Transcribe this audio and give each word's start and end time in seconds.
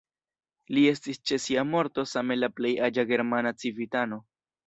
Li 0.75 0.85
estis 0.91 1.19
ĉe 1.31 1.37
sia 1.43 1.65
morto 1.73 2.07
same 2.13 2.37
la 2.39 2.49
plej 2.61 2.73
aĝa 2.89 3.07
germana 3.13 3.55
civitano. 3.65 4.19